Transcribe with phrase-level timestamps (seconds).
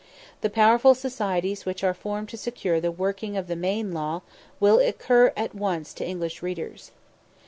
[0.41, 4.23] The powerful societies which are formed to secure the working of the "Maine Law"
[4.59, 6.89] will occur at once to English readers.